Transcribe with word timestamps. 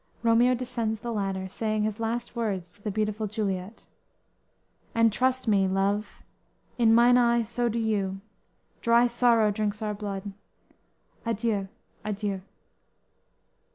"_Romeo 0.23 0.55
descends 0.55 1.01
the 1.01 1.13
ladder, 1.13 1.47
saying 1.47 1.83
his 1.83 1.99
last 1.99 2.35
words 2.35 2.73
to 2.73 2.81
the 2.81 2.89
beautiful 2.89 3.27
Juliet: 3.27 3.85
_"And 4.95 5.13
trust 5.13 5.47
me, 5.47 5.67
love, 5.67 6.23
in 6.79 6.95
mine 6.95 7.19
eye 7.19 7.43
so 7.43 7.69
do 7.69 7.77
you, 7.77 8.19
Dry 8.81 9.05
sorrow 9.05 9.51
drinks 9.51 9.79
our 9.79 9.93
blood. 9.93 10.31
Adieu! 11.23 11.67
Adieu!" 12.03 12.41